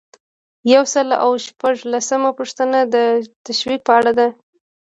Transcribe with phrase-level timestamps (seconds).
[0.73, 2.95] یو سل او شپږلسمه پوښتنه د
[3.45, 4.27] تشویق په اړه ده.